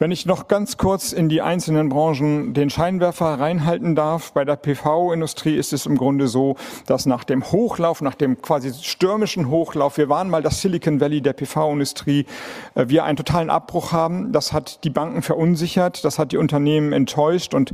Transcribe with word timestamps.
Wenn 0.00 0.10
ich 0.10 0.26
noch 0.26 0.48
ganz 0.48 0.76
kurz 0.76 1.12
in 1.12 1.28
die 1.28 1.40
einzelnen 1.40 1.88
Branchen 1.88 2.52
den 2.52 2.68
Scheinwerfer 2.68 3.38
reinhalten 3.38 3.94
darf, 3.94 4.32
bei 4.32 4.44
der 4.44 4.56
PV-Industrie 4.56 5.54
ist 5.54 5.72
es 5.72 5.86
im 5.86 5.96
Grunde 5.96 6.26
so, 6.26 6.56
dass 6.86 7.06
nach 7.06 7.22
dem 7.22 7.44
Hochlauf, 7.44 8.00
nach 8.00 8.16
dem 8.16 8.42
quasi 8.42 8.74
stürmischen 8.74 9.48
Hochlauf, 9.50 9.96
wir 9.96 10.08
waren 10.08 10.30
mal 10.30 10.42
das 10.42 10.60
Silicon 10.60 11.00
Valley 11.00 11.20
der 11.20 11.32
PV-Industrie, 11.32 12.26
äh, 12.74 12.88
wir 12.88 13.04
einen 13.04 13.16
totalen 13.16 13.50
Abbruch 13.50 13.92
haben. 13.92 14.32
Das 14.32 14.52
hat 14.52 14.82
die 14.82 14.90
Banken 14.90 15.22
verunsichert, 15.22 16.04
das 16.04 16.18
hat 16.18 16.32
die 16.32 16.38
Unternehmen 16.38 16.92
enttäuscht 16.92 17.54
und 17.54 17.70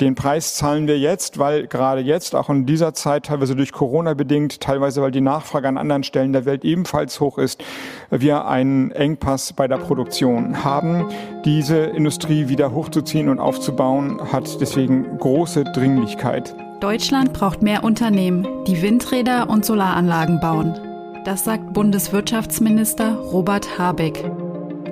den 0.00 0.14
Preis 0.14 0.54
zahlen 0.54 0.86
wir 0.86 0.98
jetzt, 0.98 1.38
weil 1.38 1.66
gerade 1.66 2.00
jetzt, 2.00 2.34
auch 2.34 2.48
in 2.48 2.64
dieser 2.64 2.94
Zeit, 2.94 3.26
teilweise 3.26 3.54
durch 3.54 3.72
Corona 3.72 4.14
bedingt, 4.14 4.62
teilweise 4.62 5.02
weil 5.02 5.10
die 5.10 5.20
Nachfrage 5.20 5.68
an 5.68 5.76
anderen 5.76 6.02
Stellen 6.02 6.32
der 6.32 6.46
Welt 6.46 6.64
ebenfalls 6.64 7.20
hoch 7.20 7.36
ist, 7.36 7.62
wir 8.08 8.46
einen 8.46 8.90
Engpass 8.90 9.52
bei 9.52 9.68
der 9.68 9.76
Produktion 9.76 10.64
haben. 10.64 11.10
Die 11.44 11.57
diese 11.58 11.78
Industrie 11.78 12.48
wieder 12.48 12.70
hochzuziehen 12.70 13.28
und 13.28 13.40
aufzubauen, 13.40 14.20
hat 14.32 14.60
deswegen 14.60 15.18
große 15.18 15.64
Dringlichkeit. 15.64 16.54
Deutschland 16.78 17.32
braucht 17.32 17.62
mehr 17.62 17.82
Unternehmen, 17.82 18.46
die 18.68 18.80
Windräder 18.80 19.50
und 19.50 19.64
Solaranlagen 19.64 20.38
bauen. 20.38 20.78
Das 21.24 21.42
sagt 21.42 21.72
Bundeswirtschaftsminister 21.72 23.16
Robert 23.32 23.76
Habeck. 23.76 24.24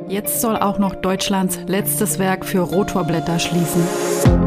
Jetzt 0.09 0.41
soll 0.41 0.57
auch 0.57 0.80
noch 0.80 0.97
Deutschlands 0.97 1.60
letztes 1.69 2.19
Werk 2.19 2.45
für 2.45 2.62
Rotorblätter 2.62 3.38
schließen. 3.38 4.46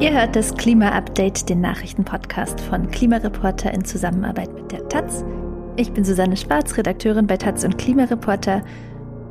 Ihr 0.00 0.12
hört 0.12 0.34
das 0.34 0.54
Klima-Update, 0.54 1.50
den 1.50 1.60
Nachrichtenpodcast 1.60 2.58
von 2.58 2.90
Klimareporter 2.90 3.74
in 3.74 3.84
Zusammenarbeit 3.84 4.50
mit 4.54 4.72
der 4.72 4.88
Taz. 4.88 5.26
Ich 5.76 5.92
bin 5.92 6.06
Susanne 6.06 6.38
Schwarz, 6.38 6.74
Redakteurin 6.78 7.26
bei 7.26 7.36
Taz 7.36 7.64
und 7.64 7.76
Klimareporter. 7.76 8.64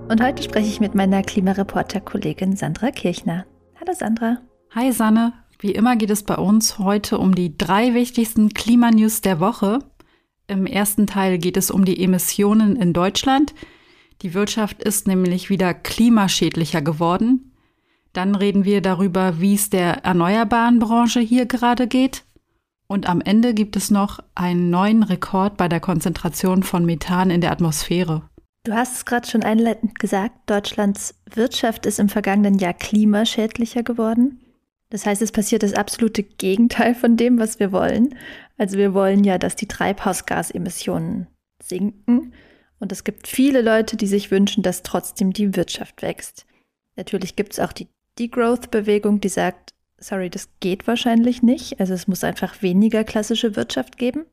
Und 0.10 0.22
heute 0.22 0.44
spreche 0.44 0.68
ich 0.68 0.80
mit 0.80 0.94
meiner 0.94 1.24
Klimareporter-Kollegin 1.24 2.56
Sandra 2.56 2.92
Kirchner. 2.92 3.48
Hallo 3.80 3.94
Sandra. 3.98 4.38
Hi 4.76 4.92
Sanne. 4.92 5.34
Wie 5.58 5.72
immer 5.72 5.96
geht 5.96 6.12
es 6.12 6.22
bei 6.22 6.36
uns 6.36 6.78
heute 6.78 7.18
um 7.18 7.34
die 7.34 7.58
drei 7.58 7.96
wichtigsten 7.96 8.50
Klimanews 8.50 9.22
der 9.22 9.40
Woche. 9.40 9.80
Im 10.46 10.68
ersten 10.68 11.08
Teil 11.08 11.40
geht 11.40 11.58
es 11.58 11.72
um 11.72 11.84
die 11.84 12.00
Emissionen 12.04 12.76
in 12.76 12.94
Deutschland. 12.94 13.56
Die 14.22 14.36
Wirtschaft 14.36 14.84
ist 14.84 15.08
nämlich 15.08 15.50
wieder 15.50 15.74
klimaschädlicher 15.74 16.84
geworden. 16.84 17.50
Dann 18.14 18.36
reden 18.36 18.66
wir 18.66 18.82
darüber, 18.82 19.40
wie 19.40 19.56
es 19.56 19.70
der 19.70 20.04
erneuerbaren 20.06 20.80
Branche 20.80 21.20
hier 21.20 21.46
gerade 21.46 21.88
geht. 21.88 22.24
Und 22.88 23.08
am 23.08 23.22
Ende 23.22 23.54
gibt 23.54 23.76
es 23.76 23.92
noch 23.92 24.20
einen 24.34 24.72
neuen 24.72 25.04
Rekord 25.04 25.58
bei 25.58 25.68
der 25.68 25.80
Konzentration 25.80 26.64
von 26.64 26.86
Methan 26.86 27.30
in 27.30 27.42
der 27.42 27.52
Atmosphäre. 27.52 28.24
Du 28.64 28.74
hast 28.74 28.96
es 28.98 29.06
gerade 29.06 29.28
schon 29.28 29.44
einleitend 29.44 30.00
gesagt, 30.00 30.50
Deutschlands 30.50 31.16
Wirtschaft 31.34 31.86
ist 31.86 32.00
im 32.00 32.10
vergangenen 32.10 32.58
Jahr 32.58 32.74
klimaschädlicher 32.74 33.84
geworden. 33.84 34.42
Das 34.90 35.06
heißt, 35.06 35.22
es 35.22 35.32
passiert 35.32 35.62
das 35.62 35.74
absolute 35.74 36.24
Gegenteil 36.24 36.96
von 36.96 37.16
dem, 37.16 37.40
was 37.40 37.60
wir 37.60 37.72
wollen. 37.72 38.16
Also 38.58 38.78
wir 38.78 38.94
wollen 38.94 39.24
ja, 39.24 39.38
dass 39.38 39.56
die 39.56 39.68
Treibhausgasemissionen 39.68 41.28
sinken. 41.62 42.34
Und 42.80 42.92
es 42.92 43.04
gibt 43.04 43.28
viele 43.28 43.62
Leute, 43.62 43.98
die 43.98 44.08
sich 44.08 44.32
wünschen, 44.32 44.64
dass 44.64 44.84
trotzdem 44.84 45.32
die 45.32 45.56
Wirtschaft 45.56 46.02
wächst. 46.02 46.46
Natürlich 46.96 47.36
gibt 47.36 47.54
es 47.54 47.60
auch 47.60 47.72
die 47.72 47.88
Degrowth-Bewegung, 48.18 49.22
die 49.22 49.30
sagt, 49.30 49.74
sorry, 49.98 50.30
das 50.30 50.50
geht 50.60 50.88
wahrscheinlich 50.88 51.44
nicht. 51.44 51.80
Also 51.80 51.94
es 51.94 52.08
muss 52.08 52.24
einfach 52.24 52.62
weniger 52.62 53.04
klassische 53.04 53.56
Wirtschaft 53.56 53.98
geben. 53.98 54.26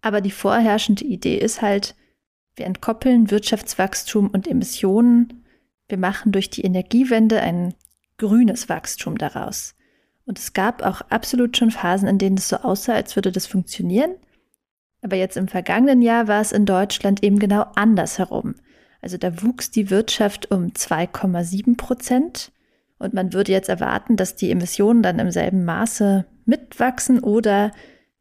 Aber 0.00 0.20
die 0.20 0.30
vorherrschende 0.30 1.04
Idee 1.04 1.36
ist 1.36 1.62
halt, 1.62 1.94
wir 2.56 2.66
entkoppeln 2.66 3.30
Wirtschaftswachstum 3.30 4.28
und 4.28 4.46
Emissionen. 4.46 5.44
Wir 5.88 5.98
machen 5.98 6.32
durch 6.32 6.50
die 6.50 6.62
Energiewende 6.62 7.40
ein 7.40 7.74
grünes 8.18 8.68
Wachstum 8.68 9.18
daraus. 9.18 9.74
Und 10.26 10.38
es 10.38 10.52
gab 10.52 10.82
auch 10.82 11.00
absolut 11.02 11.56
schon 11.56 11.70
Phasen, 11.70 12.08
in 12.08 12.18
denen 12.18 12.36
es 12.36 12.48
so 12.48 12.56
aussah, 12.56 12.94
als 12.94 13.16
würde 13.16 13.32
das 13.32 13.46
funktionieren. 13.46 14.14
Aber 15.02 15.16
jetzt 15.16 15.36
im 15.36 15.48
vergangenen 15.48 16.00
Jahr 16.00 16.28
war 16.28 16.40
es 16.40 16.52
in 16.52 16.66
Deutschland 16.66 17.24
eben 17.24 17.38
genau 17.38 17.62
andersherum. 17.74 18.54
Also 19.00 19.18
da 19.18 19.42
wuchs 19.42 19.70
die 19.70 19.90
Wirtschaft 19.90 20.50
um 20.52 20.68
2,7 20.68 21.76
Prozent 21.76 22.52
und 23.02 23.14
man 23.14 23.32
würde 23.32 23.52
jetzt 23.52 23.68
erwarten, 23.68 24.16
dass 24.16 24.36
die 24.36 24.50
Emissionen 24.50 25.02
dann 25.02 25.18
im 25.18 25.30
selben 25.30 25.64
Maße 25.64 26.24
mitwachsen 26.44 27.20
oder 27.20 27.72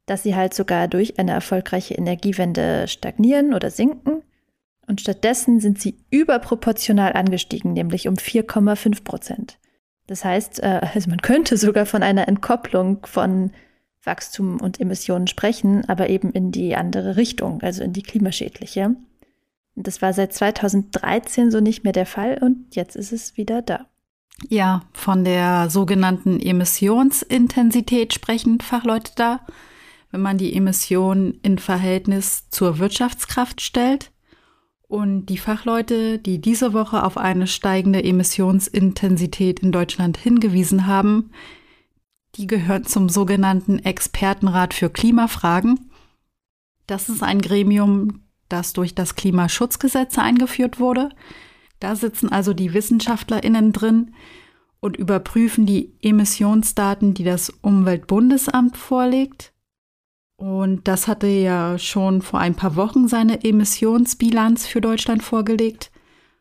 dass 0.06 0.24
sie 0.24 0.36
halt 0.36 0.54
sogar 0.54 0.88
durch 0.88 1.20
eine 1.20 1.32
erfolgreiche 1.32 1.94
Energiewende 1.94 2.88
stagnieren 2.88 3.54
oder 3.54 3.70
sinken. 3.70 4.24
Und 4.88 5.00
stattdessen 5.00 5.60
sind 5.60 5.80
sie 5.80 5.98
überproportional 6.10 7.14
angestiegen, 7.14 7.74
nämlich 7.74 8.08
um 8.08 8.16
4,5 8.16 9.04
Prozent. 9.04 9.58
Das 10.08 10.26
heißt, 10.26 10.62
äh, 10.64 10.82
also 10.94 11.10
man 11.10 11.22
könnte 11.22 11.56
sogar 11.56 11.86
von 11.86 12.04
einer 12.04 12.28
Entkopplung 12.28 13.06
von 13.06 13.52
Wachstum 14.04 14.60
und 14.60 14.80
Emissionen 14.80 15.28
sprechen, 15.28 15.88
aber 15.88 16.10
eben 16.10 16.32
in 16.32 16.52
die 16.52 16.76
andere 16.76 17.16
Richtung, 17.16 17.62
also 17.62 17.84
in 17.84 17.94
die 17.94 18.02
klimaschädliche. 18.02 18.96
Und 19.76 19.88
das 19.88 20.02
war 20.02 20.12
seit 20.14 20.34
2013 20.34 21.52
so 21.52 21.60
nicht 21.60 21.84
mehr 21.84 21.94
der 21.94 22.06
Fall 22.06 22.40
und 22.42 22.76
jetzt 22.76 22.96
ist 22.96 23.14
es 23.14 23.38
wieder 23.38 23.62
da. 23.62 23.86
Ja, 24.50 24.82
von 24.94 25.24
der 25.24 25.70
sogenannten 25.70 26.40
Emissionsintensität 26.40 28.14
sprechen 28.14 28.60
Fachleute 28.60 29.12
da, 29.16 29.42
wenn 30.12 30.22
man 30.22 30.38
die 30.38 30.56
Emissionen 30.56 31.40
in 31.42 31.58
Verhältnis 31.58 32.50
zur 32.50 32.80
Wirtschaftskraft 32.80 33.62
stellt. 33.62 34.12
Und 34.88 35.28
die 35.28 35.38
Fachleute, 35.38 36.20
die 36.20 36.42
diese 36.42 36.74
Woche 36.74 37.04
auf 37.04 37.18
eine 37.18 37.48
steigende 37.48 38.04
Emissionsintensität 38.04 39.62
in 39.62 39.72
Deutschland 39.72 40.18
hingewiesen 40.18 40.86
haben, 40.86 41.32
die 42.36 42.48
gehören 42.48 42.84
zum 42.84 43.08
sogenannten 43.08 43.80
Expertenrat 43.80 44.74
für 44.74 44.90
Klimafragen. 44.90 45.92
Das 46.88 47.08
ist 47.08 47.24
ein 47.24 47.40
Gremium, 47.40 48.24
das 48.50 48.74
durch 48.74 48.96
das 48.96 49.16
Klimaschutzgesetz 49.16 50.18
eingeführt 50.18 50.80
wurde. 50.80 51.10
Da 51.82 51.96
sitzen 51.96 52.32
also 52.32 52.54
die 52.54 52.74
WissenschaftlerInnen 52.74 53.74
drin 53.74 54.14
und 54.80 54.98
überprüfen 54.98 55.66
die 55.66 55.92
Emissionsdaten, 56.02 57.16
die 57.16 57.24
das 57.24 57.50
Umweltbundesamt 57.50 58.78
vorlegt. 58.78 59.52
Und 60.38 60.88
das 60.88 61.08
hatte 61.08 61.28
ja 61.28 61.78
schon 61.80 62.22
vor 62.22 62.40
ein 62.40 62.56
paar 62.56 62.76
Wochen 62.76 63.08
seine 63.08 63.44
Emissionsbilanz 63.44 64.68
für 64.68 64.80
Deutschland 64.80 65.24
vorgelegt. 65.24 65.92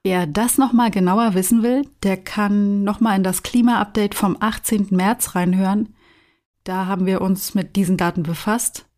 Wer 0.02 0.26
das 0.26 0.58
nochmal 0.58 0.90
genauer 0.90 1.34
wissen 1.34 1.62
will, 1.62 1.86
der 2.02 2.18
kann 2.18 2.84
nochmal 2.84 3.16
in 3.16 3.22
das 3.22 3.42
Klima-Update 3.42 4.14
vom 4.14 4.36
18. 4.40 4.88
März 4.90 5.34
reinhören. 5.34 5.94
Da 6.64 6.84
haben 6.84 7.06
wir 7.06 7.22
uns 7.22 7.54
mit 7.54 7.76
diesen 7.76 7.96
Daten 7.96 8.22
befasst. 8.22 8.89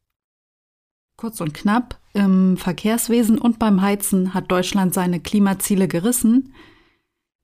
Kurz 1.23 1.41
und 1.41 1.55
knapp, 1.55 2.01
im 2.15 2.57
Verkehrswesen 2.57 3.39
und 3.39 3.61
beim 3.61 3.81
Heizen 3.81 4.35
hat 4.35 4.51
Deutschland 4.51 4.93
seine 4.93 5.21
Klimaziele 5.21 5.87
gerissen. 5.87 6.53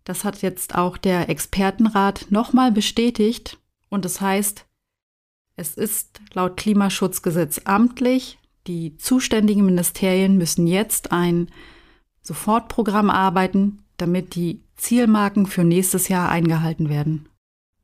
Das 0.02 0.24
hat 0.24 0.42
jetzt 0.42 0.74
auch 0.74 0.96
der 0.96 1.28
Expertenrat 1.28 2.26
nochmal 2.30 2.72
bestätigt 2.72 3.56
und 3.88 4.04
es 4.04 4.14
das 4.14 4.20
heißt, 4.20 4.66
es 5.54 5.76
ist 5.76 6.20
laut 6.34 6.56
Klimaschutzgesetz 6.56 7.60
amtlich. 7.66 8.40
Die 8.66 8.96
zuständigen 8.96 9.64
Ministerien 9.64 10.38
müssen 10.38 10.66
jetzt 10.66 11.12
ein 11.12 11.46
Sofortprogramm 12.22 13.10
arbeiten, 13.10 13.84
damit 13.96 14.34
die 14.34 14.60
Zielmarken 14.74 15.46
für 15.46 15.62
nächstes 15.62 16.08
Jahr 16.08 16.30
eingehalten 16.30 16.88
werden. 16.88 17.27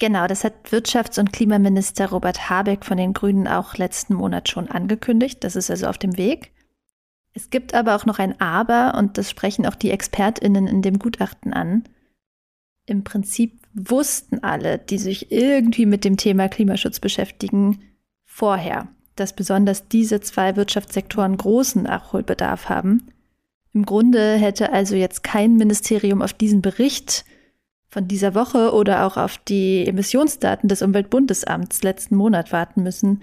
Genau, 0.04 0.26
das 0.26 0.44
hat 0.44 0.68
Wirtschafts- 0.68 1.18
und 1.18 1.32
Klimaminister 1.32 2.10
Robert 2.10 2.50
Habeck 2.50 2.84
von 2.84 2.98
den 2.98 3.14
Grünen 3.14 3.48
auch 3.48 3.78
letzten 3.78 4.12
Monat 4.12 4.50
schon 4.50 4.68
angekündigt. 4.68 5.42
Das 5.42 5.56
ist 5.56 5.70
also 5.70 5.86
auf 5.86 5.96
dem 5.96 6.18
Weg. 6.18 6.52
Es 7.32 7.48
gibt 7.48 7.72
aber 7.72 7.96
auch 7.96 8.04
noch 8.04 8.18
ein 8.18 8.38
Aber, 8.38 8.98
und 8.98 9.16
das 9.16 9.30
sprechen 9.30 9.64
auch 9.64 9.74
die 9.74 9.90
Expertinnen 9.90 10.66
in 10.66 10.82
dem 10.82 10.98
Gutachten 10.98 11.54
an. 11.54 11.84
Im 12.84 13.02
Prinzip 13.02 13.58
wussten 13.72 14.40
alle, 14.44 14.76
die 14.76 14.98
sich 14.98 15.32
irgendwie 15.32 15.86
mit 15.86 16.04
dem 16.04 16.18
Thema 16.18 16.50
Klimaschutz 16.50 17.00
beschäftigen, 17.00 17.80
vorher, 18.26 18.88
dass 19.16 19.34
besonders 19.34 19.88
diese 19.88 20.20
zwei 20.20 20.54
Wirtschaftssektoren 20.54 21.38
großen 21.38 21.84
Nachholbedarf 21.84 22.68
haben. 22.68 23.06
Im 23.72 23.86
Grunde 23.86 24.34
hätte 24.34 24.70
also 24.70 24.96
jetzt 24.96 25.22
kein 25.22 25.56
Ministerium 25.56 26.20
auf 26.20 26.34
diesen 26.34 26.60
Bericht 26.60 27.24
von 27.94 28.08
dieser 28.08 28.34
Woche 28.34 28.74
oder 28.74 29.06
auch 29.06 29.16
auf 29.16 29.38
die 29.38 29.86
Emissionsdaten 29.86 30.68
des 30.68 30.82
Umweltbundesamts 30.82 31.84
letzten 31.84 32.16
Monat 32.16 32.50
warten 32.50 32.82
müssen, 32.82 33.22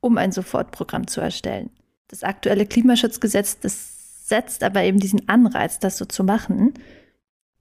um 0.00 0.16
ein 0.16 0.30
Sofortprogramm 0.30 1.08
zu 1.08 1.20
erstellen. 1.20 1.70
Das 2.06 2.22
aktuelle 2.22 2.64
Klimaschutzgesetz, 2.64 3.58
das 3.58 4.28
setzt 4.28 4.62
aber 4.62 4.84
eben 4.84 5.00
diesen 5.00 5.28
Anreiz, 5.28 5.80
das 5.80 5.98
so 5.98 6.04
zu 6.04 6.22
machen. 6.22 6.74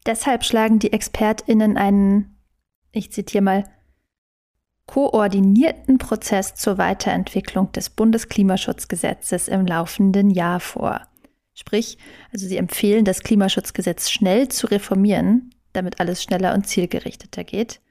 Deshalb 0.06 0.46
schlagen 0.46 0.78
die 0.78 0.94
ExpertInnen 0.94 1.78
einen, 1.78 2.38
ich 2.92 3.12
zitiere 3.12 3.44
mal, 3.44 3.64
koordinierten 4.86 5.98
Prozess 5.98 6.54
zur 6.54 6.78
Weiterentwicklung 6.78 7.72
des 7.72 7.90
Bundesklimaschutzgesetzes 7.90 9.48
im 9.48 9.66
laufenden 9.66 10.30
Jahr 10.30 10.60
vor. 10.60 11.02
Sprich, 11.56 11.98
also 12.32 12.46
sie 12.46 12.58
empfehlen, 12.58 13.04
das 13.04 13.24
Klimaschutzgesetz 13.24 14.12
schnell 14.12 14.50
zu 14.50 14.68
reformieren, 14.68 15.56
damit 15.74 16.00
alles 16.00 16.24
schneller 16.24 16.54
und 16.54 16.68
zielgerichteter 16.68 17.44
geht. 17.44 17.82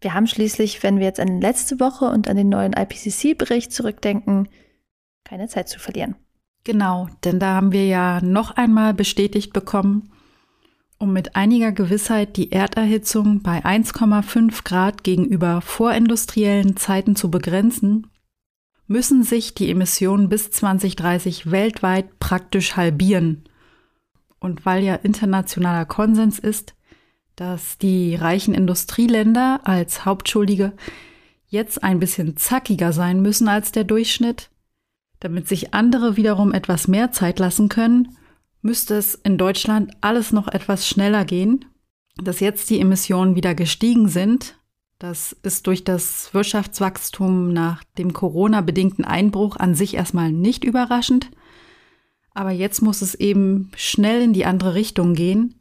Wir 0.00 0.14
haben 0.14 0.26
schließlich, 0.26 0.82
wenn 0.82 0.98
wir 0.98 1.06
jetzt 1.06 1.20
an 1.20 1.40
letzte 1.40 1.78
Woche 1.78 2.06
und 2.06 2.28
an 2.28 2.36
den 2.36 2.48
neuen 2.48 2.72
IPCC-Bericht 2.72 3.72
zurückdenken, 3.72 4.48
keine 5.24 5.48
Zeit 5.48 5.68
zu 5.68 5.78
verlieren. 5.78 6.16
Genau, 6.64 7.08
denn 7.24 7.38
da 7.38 7.54
haben 7.54 7.72
wir 7.72 7.86
ja 7.86 8.20
noch 8.22 8.56
einmal 8.56 8.94
bestätigt 8.94 9.52
bekommen, 9.52 10.10
um 10.98 11.12
mit 11.12 11.36
einiger 11.36 11.72
Gewissheit 11.72 12.36
die 12.36 12.52
Erderhitzung 12.52 13.40
bei 13.42 13.64
1,5 13.64 14.64
Grad 14.64 15.02
gegenüber 15.02 15.62
vorindustriellen 15.62 16.76
Zeiten 16.76 17.16
zu 17.16 17.30
begrenzen, 17.30 18.06
müssen 18.86 19.22
sich 19.22 19.54
die 19.54 19.70
Emissionen 19.70 20.28
bis 20.28 20.50
2030 20.50 21.50
weltweit 21.50 22.18
praktisch 22.18 22.76
halbieren. 22.76 23.44
Und 24.40 24.66
weil 24.66 24.82
ja 24.82 24.94
internationaler 24.94 25.84
Konsens 25.84 26.38
ist, 26.38 26.74
dass 27.36 27.78
die 27.78 28.14
reichen 28.14 28.54
Industrieländer 28.54 29.60
als 29.64 30.04
Hauptschuldige 30.04 30.72
jetzt 31.46 31.82
ein 31.82 32.00
bisschen 32.00 32.36
zackiger 32.36 32.92
sein 32.92 33.22
müssen 33.22 33.48
als 33.48 33.72
der 33.72 33.84
Durchschnitt, 33.84 34.50
damit 35.20 35.48
sich 35.48 35.74
andere 35.74 36.16
wiederum 36.16 36.52
etwas 36.52 36.88
mehr 36.88 37.12
Zeit 37.12 37.38
lassen 37.38 37.68
können, 37.68 38.16
müsste 38.62 38.94
es 38.94 39.14
in 39.14 39.38
Deutschland 39.38 39.92
alles 40.00 40.32
noch 40.32 40.48
etwas 40.48 40.86
schneller 40.86 41.24
gehen. 41.24 41.64
Dass 42.16 42.40
jetzt 42.40 42.70
die 42.70 42.80
Emissionen 42.80 43.36
wieder 43.36 43.54
gestiegen 43.54 44.08
sind, 44.08 44.56
das 44.98 45.34
ist 45.42 45.66
durch 45.66 45.82
das 45.82 46.34
Wirtschaftswachstum 46.34 47.52
nach 47.52 47.82
dem 47.96 48.12
Corona-bedingten 48.12 49.04
Einbruch 49.04 49.56
an 49.56 49.74
sich 49.74 49.94
erstmal 49.94 50.30
nicht 50.30 50.62
überraschend. 50.62 51.30
Aber 52.34 52.50
jetzt 52.50 52.80
muss 52.80 53.02
es 53.02 53.14
eben 53.14 53.70
schnell 53.76 54.22
in 54.22 54.32
die 54.32 54.44
andere 54.44 54.74
Richtung 54.74 55.14
gehen. 55.14 55.54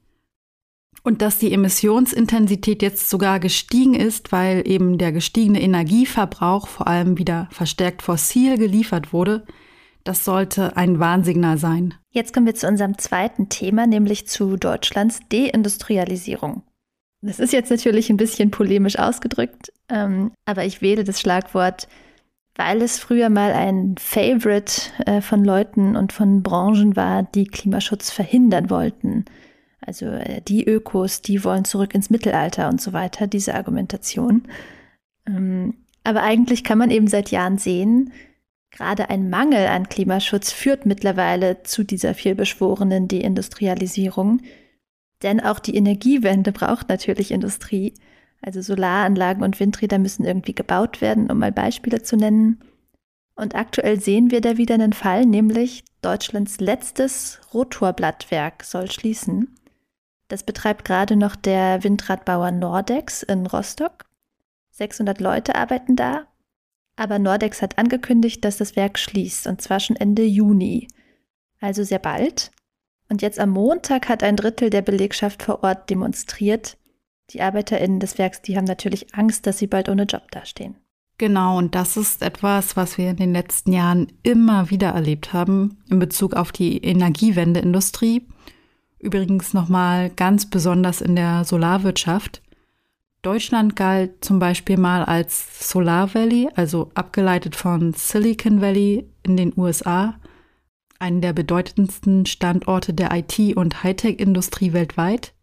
Und 1.04 1.21
dass 1.21 1.39
die 1.39 1.54
Emissionsintensität 1.54 2.81
jetzt 2.81 3.10
sogar 3.10 3.39
gestiegen 3.39 3.95
ist, 3.95 4.31
weil 4.31 4.68
eben 4.68 4.98
der 4.98 5.12
gestiegene 5.12 5.62
Energieverbrauch 5.62 6.68
vor 6.68 6.88
allem 6.88 7.18
wieder 7.18 7.48
verstärkt 7.51 8.01
fossil 8.01 8.57
geliefert 8.57 9.13
wurde, 9.13 9.45
das 10.04 10.25
sollte 10.25 10.75
ein 10.77 11.00
Warnsignal 11.00 11.57
sein. 11.57 11.94
Jetzt 12.12 12.33
kommen 12.33 12.45
wir 12.45 12.56
zu 12.56 12.68
unserem 12.68 12.98
zweiten 12.98 13.50
Thema, 13.50 13.88
nämlich 13.88 14.27
zu 14.27 14.57
Deutschlands 14.57 15.19
Deindustrialisierung. 15.30 16.63
Das 17.22 17.39
ist 17.39 17.54
jetzt 17.54 17.69
natürlich 17.69 18.10
ein 18.10 18.18
bisschen 18.18 18.50
polemisch 18.50 18.98
ausgedrückt, 18.98 19.74
ähm, 19.89 20.31
aber 20.45 20.65
ich 20.65 20.81
wähle 20.81 21.04
das 21.04 21.19
Schlagwort, 21.19 21.88
weil 22.60 22.82
es 22.82 23.00
früher 23.00 23.30
mal 23.30 23.54
ein 23.54 23.96
Favorite 23.98 24.92
äh, 25.06 25.22
von 25.22 25.46
Leuten 25.46 25.96
und 25.96 26.12
von 26.12 26.44
Branchen 26.44 26.98
war, 26.98 27.24
die 27.24 27.46
Klimaschutz 27.46 28.12
verhindern 28.12 28.70
wollten. 28.70 29.24
Also 29.80 30.08
äh, 30.08 30.42
die 30.42 30.66
Ökos, 30.66 31.22
die 31.22 31.46
wollen 31.46 31.64
zurück 31.64 31.96
ins 31.96 32.10
Mittelalter 32.10 32.68
und 32.68 32.82
so 32.82 32.92
weiter, 32.92 33.28
diese 33.28 33.56
Argumentation. 33.56 34.44
Ähm, 35.26 35.76
aber 36.04 36.22
eigentlich 36.22 36.66
kann 36.66 36.78
man 36.78 36.92
eben 36.92 37.08
seit 37.08 37.32
Jahren 37.32 37.58
sehen, 37.58 38.12
gerade 38.72 39.10
ein 39.10 39.30
Mangel 39.30 39.66
an 39.68 39.88
Klimaschutz 39.88 40.52
führt 40.52 40.86
mittlerweile 40.86 41.64
zu 41.64 41.86
dieser 41.86 42.14
vielbeschworenen 42.14 43.08
Deindustrialisierung. 43.08 44.42
Denn 45.24 45.40
auch 45.40 45.60
die 45.60 45.76
Energiewende 45.76 46.52
braucht 46.52 46.90
natürlich 46.90 47.32
Industrie. 47.32 47.94
Also 48.41 48.62
Solaranlagen 48.62 49.44
und 49.44 49.59
Windräder 49.59 50.00
müssen 50.00 50.25
irgendwie 50.25 50.56
gebaut 50.56 51.01
werden, 51.01 51.30
um 51.30 51.39
mal 51.39 51.51
Beispiele 51.51 52.01
zu 52.01 52.15
nennen. 52.15 52.62
Und 53.36 53.56
aktuell 53.56 54.00
sehen 54.00 54.31
wir 54.31 54.41
da 54.41 54.57
wieder 54.57 54.75
einen 54.75 54.94
Fall, 54.94 55.25
nämlich 55.25 55.83
Deutschlands 56.01 56.59
letztes 56.59 57.39
Rotorblattwerk 57.53 58.63
soll 58.63 58.89
schließen. 58.91 59.56
Das 60.30 60.44
betreibt 60.44 60.86
gerade 60.86 61.15
noch 61.15 61.36
der 61.36 61.83
Windradbauer 61.83 62.51
Nordex 62.51 63.24
in 63.24 63.45
Rostock. 63.45 64.06
600 64.71 65.19
Leute 65.19 65.56
arbeiten 65.56 65.95
da. 65.95 66.27
Aber 66.95 67.18
Nordex 67.18 67.62
hat 67.62 67.77
angekündigt, 67.77 68.44
dass 68.45 68.57
das 68.57 68.75
Werk 68.75 69.00
schließt, 69.00 69.47
und 69.47 69.62
zwar 69.62 69.80
schon 69.80 69.95
Ende 69.95 70.24
Juni. 70.24 70.88
Also 71.59 71.83
sehr 71.83 72.00
bald. 72.00 72.51
Und 73.09 73.21
jetzt 73.21 73.39
am 73.39 73.50
Montag 73.50 74.07
hat 74.07 74.21
ein 74.21 74.36
Drittel 74.36 74.69
der 74.69 74.81
Belegschaft 74.81 75.44
vor 75.44 75.63
Ort 75.63 75.89
demonstriert. 75.89 76.77
Die 77.31 77.42
ArbeiterInnen 77.42 78.00
des 78.00 78.18
Werks, 78.18 78.42
die 78.42 78.58
haben 78.58 78.66
natürlich 78.66 79.14
Angst, 79.14 79.46
dass 79.46 79.58
sie 79.60 79.68
bald 79.68 79.90
ohne 79.90 80.04
Job 80.04 80.31
dastehen. 80.31 80.76
Genau, 81.20 81.58
und 81.58 81.76
das 81.76 81.98
ist 81.98 82.22
etwas, 82.22 82.78
was 82.78 82.98
wir 82.98 83.10
in 83.10 83.18
den 83.18 83.34
letzten 83.34 83.74
Jahren 83.74 84.08
immer 84.24 84.70
wieder 84.70 84.90
erlebt 84.90 85.34
haben 85.34 85.78
in 85.90 86.00
Bezug 86.00 86.34
auf 86.34 86.54
die 86.54 86.78
Energiewendeindustrie. 86.78 88.26
Übrigens 89.00 89.54
nochmal 89.54 90.10
ganz 90.12 90.50
besonders 90.50 91.02
in 91.02 91.18
der 91.18 91.44
Solarwirtschaft. 91.44 92.42
Deutschland 93.22 93.75
galt 93.75 94.24
zum 94.24 94.40
Beispiel 94.40 94.78
mal 94.78 95.04
als 95.04 95.70
Solar 95.70 96.14
Valley, 96.14 96.48
also 96.56 96.90
abgeleitet 96.94 97.54
von 97.56 97.94
Silicon 97.94 98.62
Valley 98.62 99.10
in 99.24 99.36
den 99.36 99.54
USA, 99.58 100.16
einen 101.00 101.20
der 101.20 101.34
bedeutendsten 101.34 102.25
Standorte 102.25 102.94
der 102.94 103.12
IT- 103.12 103.58
und 103.58 103.84
Hightech-Industrie 103.84 104.72
weltweit. 104.72 105.34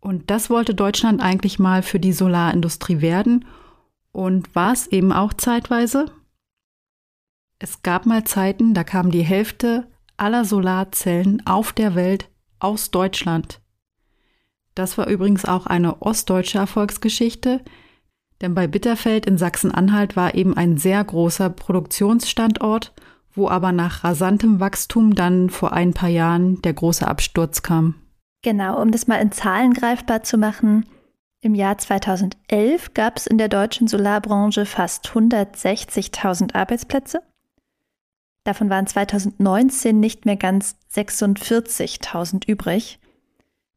Und 0.00 0.30
das 0.30 0.50
wollte 0.50 0.74
Deutschland 0.74 1.20
eigentlich 1.20 1.58
mal 1.58 1.82
für 1.82 2.00
die 2.00 2.12
Solarindustrie 2.12 3.00
werden 3.00 3.44
und 4.12 4.54
war 4.54 4.72
es 4.72 4.86
eben 4.86 5.12
auch 5.12 5.34
zeitweise. 5.34 6.06
Es 7.58 7.82
gab 7.82 8.06
mal 8.06 8.24
Zeiten, 8.24 8.72
da 8.72 8.84
kam 8.84 9.10
die 9.10 9.22
Hälfte 9.22 9.86
aller 10.16 10.44
Solarzellen 10.44 11.46
auf 11.46 11.72
der 11.72 11.94
Welt 11.94 12.30
aus 12.58 12.90
Deutschland. 12.90 13.60
Das 14.74 14.96
war 14.96 15.08
übrigens 15.08 15.44
auch 15.44 15.66
eine 15.66 16.00
ostdeutsche 16.00 16.58
Erfolgsgeschichte, 16.58 17.60
denn 18.40 18.54
bei 18.54 18.66
Bitterfeld 18.66 19.26
in 19.26 19.36
Sachsen-Anhalt 19.36 20.16
war 20.16 20.34
eben 20.34 20.56
ein 20.56 20.78
sehr 20.78 21.04
großer 21.04 21.50
Produktionsstandort, 21.50 22.94
wo 23.34 23.48
aber 23.48 23.72
nach 23.72 24.04
rasantem 24.04 24.60
Wachstum 24.60 25.14
dann 25.14 25.50
vor 25.50 25.72
ein 25.72 25.92
paar 25.92 26.08
Jahren 26.08 26.62
der 26.62 26.72
große 26.72 27.06
Absturz 27.06 27.62
kam. 27.62 27.96
Genau, 28.42 28.80
um 28.80 28.90
das 28.90 29.06
mal 29.06 29.16
in 29.16 29.32
Zahlen 29.32 29.74
greifbar 29.74 30.22
zu 30.22 30.38
machen. 30.38 30.86
Im 31.42 31.54
Jahr 31.54 31.78
2011 31.78 32.94
gab 32.94 33.16
es 33.16 33.26
in 33.26 33.38
der 33.38 33.48
deutschen 33.48 33.88
Solarbranche 33.88 34.66
fast 34.66 35.08
160.000 35.08 36.54
Arbeitsplätze. 36.54 37.22
Davon 38.44 38.70
waren 38.70 38.86
2019 38.86 40.00
nicht 40.00 40.24
mehr 40.24 40.36
ganz 40.36 40.76
46.000 40.92 42.48
übrig. 42.48 42.98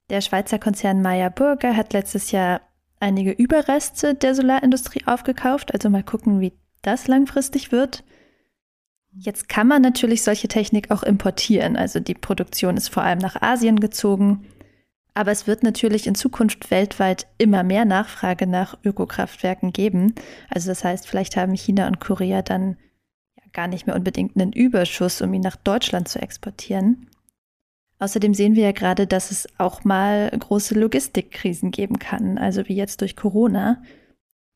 Der 0.10 0.22
Schweizer 0.22 0.60
Konzern 0.60 1.02
Meyer 1.02 1.30
Burger 1.30 1.76
hat 1.76 1.94
letztes 1.94 2.32
Jahr 2.32 2.62
einige 3.00 3.32
Überreste 3.32 4.16
der 4.16 4.36
Solarindustrie 4.36 5.06
aufgekauft. 5.06 5.74
Also 5.74 5.90
mal 5.90 6.04
gucken, 6.04 6.40
wie 6.40 6.54
das 6.82 7.08
langfristig 7.08 7.72
wird. 7.72 8.04
Jetzt 9.12 9.48
kann 9.48 9.68
man 9.68 9.82
natürlich 9.82 10.24
solche 10.24 10.48
Technik 10.48 10.92
auch 10.92 11.04
importieren. 11.04 11.76
Also 11.78 12.00
die 12.00 12.16
Produktion 12.16 12.78
ist 12.78 12.90
vor 12.90 13.04
allem 13.04 13.20
nach 13.20 13.42
Asien 13.42 13.80
gezogen. 13.80 14.46
Aber 15.14 15.32
es 15.32 15.46
wird 15.46 15.64
natürlich 15.64 16.08
in 16.08 16.16
Zukunft 16.16 16.72
weltweit 16.72 17.28
immer 17.38 17.64
mehr 17.64 17.86
Nachfrage 17.86 18.48
nach 18.48 18.78
Ökokraftwerken 18.84 19.72
geben. 19.72 20.16
Also 20.50 20.70
das 20.70 20.84
heißt, 20.84 21.08
vielleicht 21.08 21.38
haben 21.38 21.54
China 21.54 21.88
und 21.88 22.00
Korea 22.00 22.42
dann 22.42 22.78
gar 23.54 23.68
nicht 23.68 23.86
mehr 23.86 23.96
unbedingt 23.96 24.36
einen 24.36 24.52
Überschuss, 24.52 25.22
um 25.22 25.34
ihn 25.34 25.42
nach 25.42 25.56
Deutschland 25.56 26.08
zu 26.08 26.20
exportieren. 26.20 27.08
Außerdem 28.00 28.34
sehen 28.34 28.56
wir 28.56 28.64
ja 28.64 28.72
gerade, 28.72 29.08
dass 29.08 29.32
es 29.32 29.48
auch 29.58 29.84
mal 29.84 30.30
große 30.30 30.74
Logistikkrisen 30.74 31.72
geben 31.72 32.00
kann, 32.00 32.38
also 32.38 32.68
wie 32.68 32.76
jetzt 32.76 33.02
durch 33.02 33.16
Corona. 33.16 33.82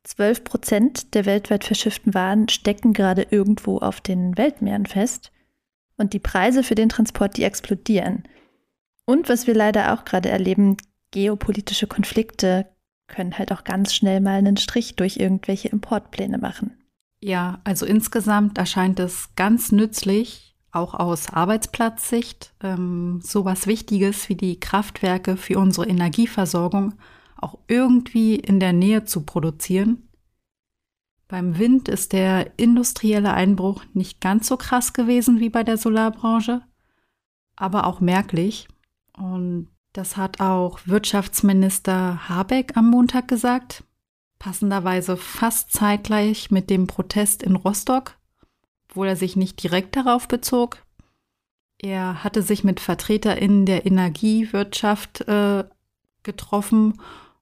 12 0.04 0.44
Prozent 0.44 1.14
der 1.14 1.26
weltweit 1.26 1.64
verschifften 1.64 2.14
Waren 2.14 2.50
stecken 2.50 2.94
gerade 2.94 3.28
irgendwo 3.30 3.78
auf 3.78 4.02
den 4.02 4.38
Weltmeeren 4.38 4.86
fest. 4.86 5.32
Und 5.98 6.14
die 6.14 6.20
Preise 6.20 6.64
für 6.64 6.76
den 6.76 6.90
Transport, 6.90 7.38
die 7.38 7.44
explodieren. 7.44 8.24
Und 9.08 9.30
was 9.30 9.48
wir 9.48 9.56
leider 9.56 9.94
auch 9.94 10.06
gerade 10.06 10.30
erleben, 10.30 10.78
geopolitische 11.12 11.88
Konflikte 11.88 12.68
können 13.08 13.38
halt 13.38 13.54
auch 13.54 13.64
ganz 13.64 13.96
schnell 13.96 14.20
mal 14.20 14.36
einen 14.36 14.58
Strich 14.58 14.98
durch 14.98 15.18
irgendwelche 15.18 15.70
Importpläne 15.70 16.38
machen. 16.38 16.78
Ja, 17.22 17.62
also 17.64 17.86
insgesamt 17.86 18.58
erscheint 18.58 19.00
es 19.00 19.30
ganz 19.36 19.72
nützlich, 19.72 20.56
auch 20.72 20.94
aus 20.94 21.30
Arbeitsplatzsicht, 21.30 22.54
ähm, 22.62 23.22
sowas 23.24 23.66
Wichtiges 23.66 24.28
wie 24.28 24.36
die 24.36 24.60
Kraftwerke 24.60 25.38
für 25.38 25.58
unsere 25.58 25.88
Energieversorgung 25.88 26.94
auch 27.38 27.58
irgendwie 27.68 28.36
in 28.36 28.60
der 28.60 28.74
Nähe 28.74 29.06
zu 29.06 29.22
produzieren. 29.22 30.10
Beim 31.28 31.58
Wind 31.58 31.88
ist 31.88 32.14
der 32.14 32.58
industrielle 32.58 33.34
Einbruch 33.34 33.84
nicht 33.94 34.22
ganz 34.22 34.48
so 34.48 34.58
krass 34.58 34.94
gewesen 34.94 35.40
wie 35.40 35.50
bei 35.50 35.64
der 35.64 35.78
Solarbranche, 35.78 36.62
aber 37.56 37.86
auch 37.86 38.00
merklich. 38.00 38.68
Und 39.18 39.70
das 39.94 40.16
hat 40.16 40.40
auch 40.40 40.80
Wirtschaftsminister 40.86 42.30
Habeck 42.30 42.78
am 42.78 42.90
Montag 42.90 43.28
gesagt. 43.28 43.84
passenderweise 44.40 45.18
fast 45.18 45.72
zeitgleich 45.72 46.52
mit 46.52 46.70
dem 46.70 46.86
Protest 46.86 47.42
in 47.42 47.56
Rostock, 47.56 48.16
obwohl 48.88 49.08
er 49.08 49.16
sich 49.16 49.36
nicht 49.36 49.62
direkt 49.64 49.96
darauf 49.96 50.28
bezog. 50.28 50.86
Er 51.80 52.24
hatte 52.24 52.44
sich 52.44 52.64
mit 52.64 52.80
VertreterInnen 52.80 53.66
der 53.66 53.88
Energiewirtschaft 53.88 55.22
äh, 55.22 55.64
getroffen 56.22 57.02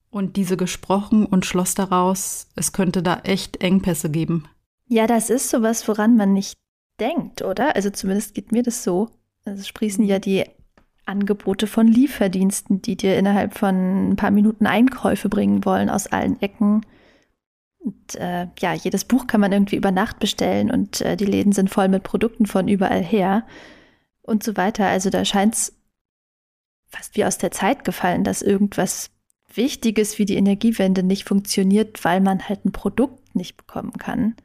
und 0.09 0.37
diese 0.37 0.55
gesprochen 0.55 1.25
und 1.25 1.45
schloss 1.45 1.75
daraus, 1.75 2.47
es 2.55 2.71
könnte 2.71 3.03
da 3.03 3.19
echt 3.23 3.61
Engpässe 3.61 4.09
geben. 4.09 4.47
Ja, 4.87 5.07
das 5.07 5.29
ist 5.29 5.49
sowas, 5.49 5.85
woran 5.89 6.15
man 6.15 6.31
nicht 6.31 6.57
denkt, 6.99 7.41
oder? 7.41 7.75
Also 7.75 7.89
zumindest 7.89 8.33
geht 8.33 8.53
mir 8.53 8.63
das 8.63 8.83
so. 8.83 9.09
Also 9.43 9.59
es 9.59 9.67
sprießen 9.67 10.05
ja 10.05 10.19
die 10.19 10.45
Angebote 11.05 11.67
von 11.67 11.87
Lieferdiensten, 11.87 12.81
die 12.81 12.95
dir 12.95 13.17
innerhalb 13.17 13.57
von 13.57 14.09
ein 14.09 14.15
paar 14.15 14.31
Minuten 14.31 14.65
Einkäufe 14.65 15.29
bringen 15.29 15.65
wollen 15.65 15.89
aus 15.89 16.07
allen 16.07 16.41
Ecken. 16.41 16.85
Und 17.79 18.15
äh, 18.15 18.47
ja, 18.59 18.73
jedes 18.73 19.05
Buch 19.05 19.27
kann 19.27 19.41
man 19.41 19.51
irgendwie 19.51 19.75
über 19.75 19.91
Nacht 19.91 20.19
bestellen 20.19 20.71
und 20.71 21.01
äh, 21.01 21.15
die 21.15 21.25
Läden 21.25 21.51
sind 21.51 21.69
voll 21.69 21.87
mit 21.87 22.03
Produkten 22.03 22.47
von 22.47 22.67
überall 22.67 23.03
her 23.03 23.45
und 24.23 24.43
so 24.43 24.57
weiter. 24.57 24.87
Also 24.87 25.09
da 25.09 25.23
scheint 25.23 25.53
es 25.53 25.73
fast 26.87 27.15
wie 27.15 27.25
aus 27.25 27.37
der 27.37 27.51
Zeit 27.51 27.83
gefallen, 27.83 28.23
dass 28.23 28.41
irgendwas 28.41 29.11
Wichtiges 29.53 30.17
wie 30.17 30.25
die 30.25 30.35
Energiewende 30.35 31.03
nicht 31.03 31.27
funktioniert, 31.27 32.03
weil 32.03 32.21
man 32.21 32.47
halt 32.49 32.65
ein 32.65 32.71
Produkt 32.71 33.35
nicht 33.35 33.57
bekommen 33.57 33.93
kann. 33.93 34.35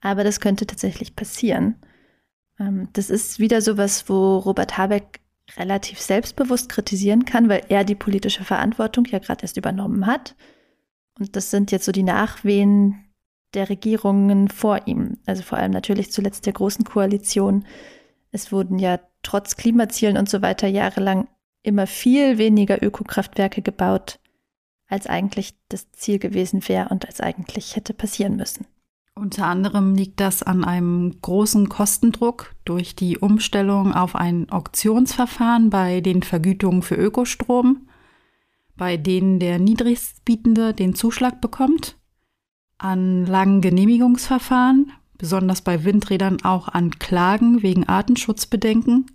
Aber 0.00 0.24
das 0.24 0.40
könnte 0.40 0.66
tatsächlich 0.66 1.16
passieren. 1.16 1.76
Ähm, 2.58 2.88
das 2.92 3.10
ist 3.10 3.38
wieder 3.38 3.62
sowas, 3.62 4.08
wo 4.08 4.38
Robert 4.38 4.76
Habeck 4.76 5.20
relativ 5.56 6.00
selbstbewusst 6.00 6.68
kritisieren 6.68 7.24
kann, 7.24 7.48
weil 7.48 7.64
er 7.68 7.84
die 7.84 7.94
politische 7.94 8.44
Verantwortung 8.44 9.04
ja 9.06 9.18
gerade 9.18 9.42
erst 9.42 9.56
übernommen 9.56 10.06
hat. 10.06 10.36
Und 11.18 11.36
das 11.36 11.50
sind 11.50 11.72
jetzt 11.72 11.84
so 11.84 11.92
die 11.92 12.02
Nachwehen 12.02 13.04
der 13.54 13.68
Regierungen 13.68 14.48
vor 14.48 14.86
ihm. 14.86 15.18
Also 15.26 15.42
vor 15.42 15.58
allem 15.58 15.72
natürlich 15.72 16.12
zuletzt 16.12 16.46
der 16.46 16.52
großen 16.52 16.84
Koalition. 16.84 17.64
Es 18.30 18.52
wurden 18.52 18.78
ja 18.78 19.00
trotz 19.22 19.56
Klimazielen 19.56 20.16
und 20.16 20.28
so 20.28 20.42
weiter 20.42 20.68
jahrelang 20.68 21.28
immer 21.62 21.86
viel 21.86 22.38
weniger 22.38 22.82
Ökokraftwerke 22.82 23.62
gebaut, 23.62 24.20
als 24.86 25.06
eigentlich 25.06 25.54
das 25.68 25.90
Ziel 25.92 26.18
gewesen 26.18 26.66
wäre 26.68 26.88
und 26.90 27.06
als 27.06 27.20
eigentlich 27.20 27.74
hätte 27.76 27.94
passieren 27.94 28.36
müssen. 28.36 28.66
Unter 29.18 29.46
anderem 29.46 29.96
liegt 29.96 30.20
das 30.20 30.44
an 30.44 30.64
einem 30.64 31.20
großen 31.20 31.68
Kostendruck 31.68 32.54
durch 32.64 32.94
die 32.94 33.18
Umstellung 33.18 33.92
auf 33.92 34.14
ein 34.14 34.48
Auktionsverfahren 34.48 35.70
bei 35.70 36.00
den 36.00 36.22
Vergütungen 36.22 36.82
für 36.82 36.94
Ökostrom, 36.94 37.88
bei 38.76 38.96
denen 38.96 39.40
der 39.40 39.58
Niedrigstbietende 39.58 40.72
den 40.72 40.94
Zuschlag 40.94 41.40
bekommt, 41.40 41.96
an 42.78 43.26
langen 43.26 43.60
Genehmigungsverfahren, 43.60 44.92
besonders 45.18 45.62
bei 45.62 45.82
Windrädern 45.82 46.44
auch 46.44 46.68
an 46.68 46.92
Klagen 46.92 47.64
wegen 47.64 47.88
Artenschutzbedenken 47.88 49.10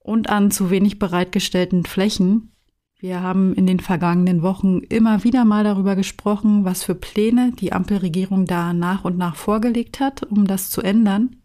und 0.00 0.28
an 0.28 0.50
zu 0.50 0.68
wenig 0.68 0.98
bereitgestellten 0.98 1.86
Flächen, 1.86 2.52
wir 2.98 3.22
haben 3.22 3.54
in 3.54 3.66
den 3.66 3.80
vergangenen 3.80 4.42
Wochen 4.42 4.78
immer 4.78 5.22
wieder 5.22 5.44
mal 5.44 5.64
darüber 5.64 5.96
gesprochen, 5.96 6.64
was 6.64 6.82
für 6.82 6.94
Pläne 6.94 7.52
die 7.52 7.72
Ampelregierung 7.72 8.46
da 8.46 8.72
nach 8.72 9.04
und 9.04 9.18
nach 9.18 9.36
vorgelegt 9.36 10.00
hat, 10.00 10.22
um 10.22 10.46
das 10.46 10.70
zu 10.70 10.80
ändern. 10.80 11.36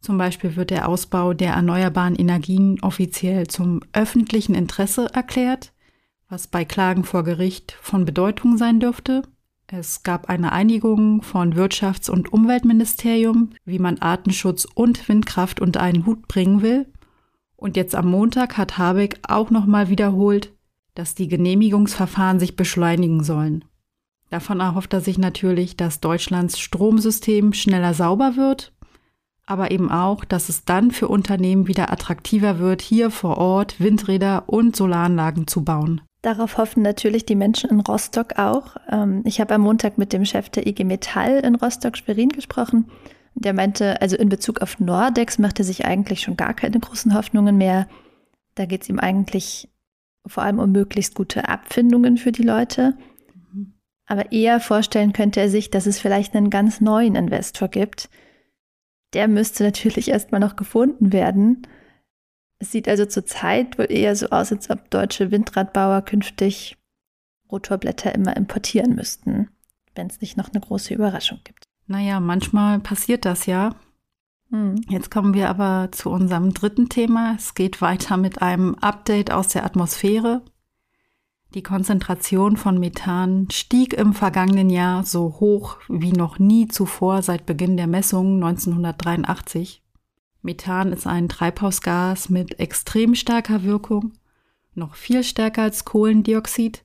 Zum 0.00 0.16
Beispiel 0.16 0.56
wird 0.56 0.70
der 0.70 0.88
Ausbau 0.88 1.34
der 1.34 1.52
erneuerbaren 1.52 2.14
Energien 2.14 2.80
offiziell 2.80 3.46
zum 3.48 3.80
öffentlichen 3.92 4.54
Interesse 4.54 5.08
erklärt, 5.12 5.72
was 6.28 6.46
bei 6.46 6.64
Klagen 6.64 7.04
vor 7.04 7.24
Gericht 7.24 7.76
von 7.80 8.04
Bedeutung 8.04 8.56
sein 8.56 8.80
dürfte. 8.80 9.22
Es 9.66 10.02
gab 10.02 10.30
eine 10.30 10.52
Einigung 10.52 11.20
von 11.20 11.54
Wirtschafts- 11.54 12.08
und 12.08 12.32
Umweltministerium, 12.32 13.50
wie 13.66 13.78
man 13.78 13.98
Artenschutz 13.98 14.64
und 14.64 15.08
Windkraft 15.10 15.60
unter 15.60 15.82
einen 15.82 16.06
Hut 16.06 16.26
bringen 16.26 16.62
will. 16.62 16.86
Und 17.58 17.76
jetzt 17.76 17.96
am 17.96 18.08
Montag 18.08 18.56
hat 18.56 18.78
Habeck 18.78 19.18
auch 19.26 19.50
nochmal 19.50 19.88
wiederholt, 19.88 20.52
dass 20.94 21.16
die 21.16 21.26
Genehmigungsverfahren 21.26 22.38
sich 22.38 22.54
beschleunigen 22.54 23.24
sollen. 23.24 23.64
Davon 24.30 24.60
erhofft 24.60 24.92
er 24.92 25.00
sich 25.00 25.18
natürlich, 25.18 25.76
dass 25.76 26.00
Deutschlands 26.00 26.60
Stromsystem 26.60 27.52
schneller 27.52 27.94
sauber 27.94 28.36
wird, 28.36 28.72
aber 29.44 29.72
eben 29.72 29.90
auch, 29.90 30.24
dass 30.24 30.48
es 30.48 30.66
dann 30.66 30.92
für 30.92 31.08
Unternehmen 31.08 31.66
wieder 31.66 31.90
attraktiver 31.90 32.60
wird, 32.60 32.80
hier 32.80 33.10
vor 33.10 33.38
Ort 33.38 33.80
Windräder 33.80 34.44
und 34.46 34.76
Solaranlagen 34.76 35.48
zu 35.48 35.64
bauen. 35.64 36.00
Darauf 36.22 36.58
hoffen 36.58 36.82
natürlich 36.82 37.26
die 37.26 37.36
Menschen 37.36 37.70
in 37.70 37.80
Rostock 37.80 38.38
auch. 38.38 38.76
Ähm, 38.88 39.22
ich 39.24 39.40
habe 39.40 39.54
am 39.54 39.62
Montag 39.62 39.98
mit 39.98 40.12
dem 40.12 40.24
Chef 40.24 40.48
der 40.50 40.66
IG 40.66 40.84
Metall 40.84 41.40
in 41.40 41.56
Rostock-Schwerin 41.56 42.28
gesprochen 42.28 42.86
der 43.34 43.54
meinte, 43.54 44.00
also 44.00 44.16
in 44.16 44.28
Bezug 44.28 44.60
auf 44.62 44.80
Nordex 44.80 45.38
macht 45.38 45.58
er 45.58 45.64
sich 45.64 45.84
eigentlich 45.84 46.20
schon 46.20 46.36
gar 46.36 46.54
keine 46.54 46.80
großen 46.80 47.14
Hoffnungen 47.14 47.56
mehr. 47.56 47.88
Da 48.54 48.66
geht 48.66 48.82
es 48.82 48.88
ihm 48.88 48.98
eigentlich 48.98 49.68
vor 50.26 50.42
allem 50.42 50.58
um 50.58 50.72
möglichst 50.72 51.14
gute 51.14 51.48
Abfindungen 51.48 52.16
für 52.16 52.32
die 52.32 52.42
Leute. 52.42 52.96
Aber 54.06 54.32
eher 54.32 54.58
vorstellen 54.60 55.12
könnte 55.12 55.40
er 55.40 55.48
sich, 55.48 55.70
dass 55.70 55.86
es 55.86 56.00
vielleicht 56.00 56.34
einen 56.34 56.50
ganz 56.50 56.80
neuen 56.80 57.14
Investor 57.14 57.68
gibt. 57.68 58.08
Der 59.12 59.28
müsste 59.28 59.64
natürlich 59.64 60.08
erstmal 60.08 60.40
noch 60.40 60.56
gefunden 60.56 61.12
werden. 61.12 61.66
Es 62.58 62.72
sieht 62.72 62.88
also 62.88 63.06
zurzeit 63.06 63.78
wohl 63.78 63.90
eher 63.90 64.16
so 64.16 64.30
aus, 64.30 64.50
als 64.50 64.70
ob 64.70 64.90
deutsche 64.90 65.30
Windradbauer 65.30 66.02
künftig 66.02 66.76
Rotorblätter 67.50 68.14
immer 68.14 68.36
importieren 68.36 68.94
müssten, 68.94 69.48
wenn 69.94 70.08
es 70.08 70.20
nicht 70.20 70.36
noch 70.36 70.50
eine 70.50 70.60
große 70.60 70.92
Überraschung 70.92 71.40
gibt. 71.44 71.67
Naja, 71.88 72.20
manchmal 72.20 72.78
passiert 72.80 73.24
das 73.24 73.46
ja. 73.46 73.74
Hm. 74.50 74.76
Jetzt 74.88 75.10
kommen 75.10 75.34
wir 75.34 75.48
aber 75.48 75.88
zu 75.90 76.10
unserem 76.10 76.54
dritten 76.54 76.88
Thema. 76.88 77.34
Es 77.36 77.54
geht 77.54 77.80
weiter 77.80 78.16
mit 78.16 78.40
einem 78.42 78.74
Update 78.76 79.30
aus 79.32 79.48
der 79.48 79.64
Atmosphäre. 79.64 80.42
Die 81.54 81.62
Konzentration 81.62 82.58
von 82.58 82.78
Methan 82.78 83.48
stieg 83.50 83.94
im 83.94 84.12
vergangenen 84.12 84.68
Jahr 84.68 85.04
so 85.04 85.36
hoch 85.40 85.78
wie 85.88 86.12
noch 86.12 86.38
nie 86.38 86.68
zuvor 86.68 87.22
seit 87.22 87.46
Beginn 87.46 87.78
der 87.78 87.86
Messungen 87.86 88.42
1983. 88.42 89.82
Methan 90.42 90.92
ist 90.92 91.06
ein 91.06 91.30
Treibhausgas 91.30 92.28
mit 92.28 92.60
extrem 92.60 93.14
starker 93.14 93.62
Wirkung, 93.62 94.12
noch 94.74 94.94
viel 94.94 95.24
stärker 95.24 95.62
als 95.62 95.86
Kohlendioxid, 95.86 96.84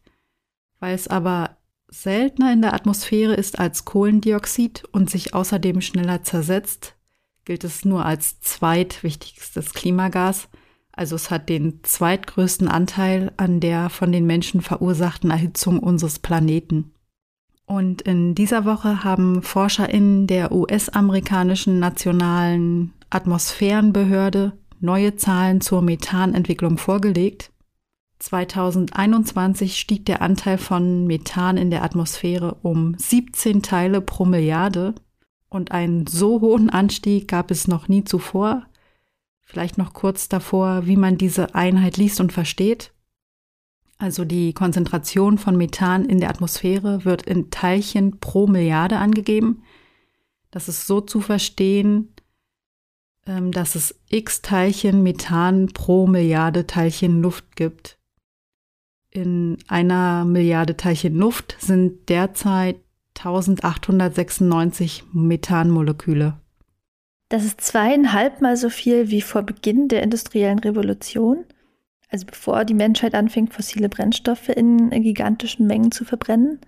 weil 0.80 0.96
es 0.96 1.10
aber 1.10 1.58
seltener 1.94 2.52
in 2.52 2.62
der 2.62 2.74
Atmosphäre 2.74 3.36
ist 3.36 3.60
als 3.60 3.86
Kohlendioxid 3.86 4.84
und 4.92 5.10
sich 5.10 5.34
außerdem 5.34 5.80
schneller 5.82 6.24
zersetzt, 6.24 6.96
gilt 7.46 7.64
es 7.64 7.86
nur 7.86 8.06
als 8.06 8.42
zweitwichtigstes 8.42 9.74
Klimagas. 9.74 10.50
Also 10.92 11.16
es 11.16 11.30
hat 11.30 11.50
den 11.50 11.84
zweitgrößten 11.84 12.68
Anteil 12.68 13.32
an 13.38 13.60
der 13.60 13.90
von 13.90 14.12
den 14.12 14.26
Menschen 14.26 14.62
verursachten 14.62 15.30
Erhitzung 15.32 15.80
unseres 15.80 16.20
Planeten. 16.20 16.94
Und 17.66 18.02
in 18.02 18.36
dieser 18.36 18.66
Woche 18.66 19.04
haben 19.04 19.42
ForscherInnen 19.42 20.28
der 20.28 20.52
US-amerikanischen 20.52 21.80
Nationalen 21.80 22.94
Atmosphärenbehörde 23.10 24.54
neue 24.80 25.16
Zahlen 25.16 25.62
zur 25.62 25.82
Methanentwicklung 25.82 26.78
vorgelegt. 26.78 27.53
2021 28.24 29.78
stieg 29.78 30.06
der 30.06 30.22
Anteil 30.22 30.58
von 30.58 31.06
Methan 31.06 31.58
in 31.58 31.70
der 31.70 31.84
Atmosphäre 31.84 32.56
um 32.62 32.96
17 32.98 33.62
Teile 33.62 34.00
pro 34.00 34.24
Milliarde 34.24 34.96
und 35.50 35.74
einen 35.74 36.08
so 36.08 36.40
hohen 36.40 36.70
Anstieg 36.70 37.28
gab 37.28 37.52
es 37.52 37.68
noch 37.68 37.90
nie 37.90 38.06
zuvor. 38.06 38.66
Vielleicht 39.42 39.78
noch 39.78 39.92
kurz 39.92 40.30
davor, 40.30 40.88
wie 40.88 40.96
man 40.96 41.18
diese 41.18 41.54
Einheit 41.54 41.98
liest 41.98 42.22
und 42.22 42.32
versteht. 42.32 42.94
Also 43.98 44.24
die 44.24 44.54
Konzentration 44.54 45.38
von 45.38 45.58
Methan 45.58 46.06
in 46.06 46.22
der 46.22 46.30
Atmosphäre 46.30 47.04
wird 47.04 47.24
in 47.24 47.52
Teilchen 47.52 48.22
pro 48.22 48.48
Milliarde 48.48 49.00
angegeben. 49.00 49.64
Das 50.50 50.70
ist 50.70 50.88
so 50.88 51.02
zu 51.02 51.20
verstehen, 51.20 52.14
ähm, 53.28 53.52
dass 53.52 53.76
es 53.76 54.00
x 54.10 54.42
Teilchen 54.42 55.04
Methan 55.04 55.68
pro 55.74 56.08
Milliarde 56.08 56.66
Teilchen 56.66 57.22
Luft 57.22 57.58
gibt. 57.58 57.98
In 59.14 59.60
einer 59.68 60.26
Milliarde 60.26 60.76
Teilchen 60.76 61.14
Luft 61.14 61.56
sind 61.60 62.10
derzeit 62.10 62.78
1896 63.16 65.04
Methanmoleküle. 65.14 66.40
Das 67.30 67.46
ist 67.46 67.62
zweieinhalb 67.62 68.42
Mal 68.42 68.58
so 68.58 68.70
viel 68.70 69.12
wie 69.12 69.22
vor 69.22 69.44
Beginn 69.44 69.88
der 69.88 70.02
industriellen 70.02 70.58
Revolution, 70.58 71.46
also 72.10 72.26
bevor 72.26 72.66
die 72.66 72.74
Menschheit 72.74 73.14
anfing, 73.14 73.52
fossile 73.52 73.88
Brennstoffe 73.88 74.50
in 74.50 74.90
gigantischen 74.90 75.68
Mengen 75.68 75.92
zu 75.92 76.06
verbrennen. 76.06 76.60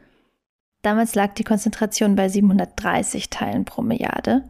Damals 0.84 1.16
lag 1.16 1.34
die 1.34 1.44
Konzentration 1.44 2.16
bei 2.16 2.30
730 2.30 3.32
Teilen 3.32 3.66
pro 3.66 3.82
Milliarde. 3.82 4.44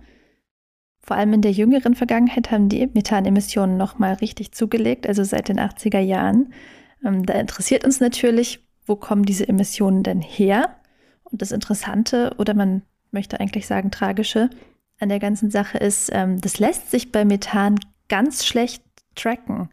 Vor 0.99 1.15
allem 1.15 1.31
in 1.31 1.41
der 1.41 1.51
jüngeren 1.51 1.95
Vergangenheit 1.95 2.51
haben 2.51 2.67
die 2.67 2.87
Methanemissionen 2.87 3.77
nochmal 3.77 4.15
richtig 4.15 4.51
zugelegt, 4.51 5.07
also 5.07 5.23
seit 5.23 5.47
den 5.47 5.61
80er 5.61 5.99
Jahren. 5.99 6.53
Ähm, 7.05 7.25
da 7.25 7.33
interessiert 7.33 7.85
uns 7.85 7.99
natürlich, 7.99 8.59
wo 8.85 8.95
kommen 8.95 9.23
diese 9.23 9.47
Emissionen 9.47 10.03
denn 10.03 10.21
her? 10.21 10.75
Und 11.23 11.41
das 11.41 11.51
Interessante, 11.51 12.33
oder 12.37 12.53
man 12.53 12.81
möchte 13.11 13.39
eigentlich 13.39 13.67
sagen 13.67 13.91
tragische, 13.91 14.49
an 14.99 15.09
der 15.09 15.19
ganzen 15.19 15.51
Sache 15.51 15.77
ist, 15.77 16.09
ähm, 16.13 16.39
das 16.41 16.59
lässt 16.59 16.91
sich 16.91 17.11
bei 17.11 17.25
Methan 17.25 17.79
ganz 18.09 18.45
schlecht 18.45 18.83
tracken. 19.15 19.69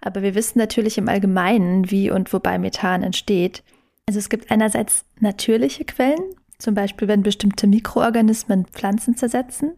Aber 0.00 0.22
wir 0.22 0.34
wissen 0.34 0.58
natürlich 0.58 0.98
im 0.98 1.08
Allgemeinen, 1.08 1.90
wie 1.90 2.10
und 2.10 2.32
wobei 2.32 2.58
Methan 2.58 3.02
entsteht. 3.02 3.62
Also 4.06 4.18
es 4.18 4.28
gibt 4.28 4.50
einerseits 4.50 5.04
natürliche 5.18 5.84
Quellen, 5.84 6.34
zum 6.58 6.74
Beispiel 6.74 7.08
wenn 7.08 7.22
bestimmte 7.22 7.66
Mikroorganismen 7.66 8.66
Pflanzen 8.66 9.16
zersetzen. 9.16 9.72